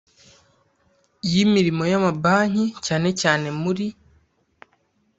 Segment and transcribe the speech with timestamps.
[1.31, 3.93] y imirimo y amabanki cyane cyane mu in